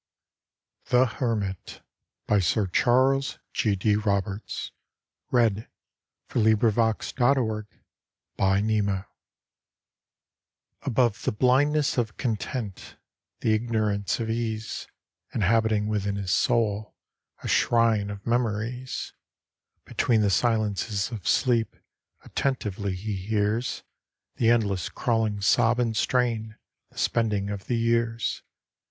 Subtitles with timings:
[0.91, 1.79] of flowers
[2.27, 4.71] and grass, Wherein to sit and watch
[5.29, 5.67] the
[6.27, 7.11] fury pass.
[7.19, 7.45] The
[8.39, 9.07] Hermit
[10.81, 12.95] Above the blindness of content,
[13.41, 14.87] The ignorance of ease,
[15.35, 16.95] Inhabiting within his soul
[17.43, 19.13] A shrine of memories,
[19.85, 21.75] Between the silences of sleep
[22.25, 23.83] Attentively he hears
[24.37, 26.57] The endless crawling sob and strain,
[26.89, 28.41] The spending of the years.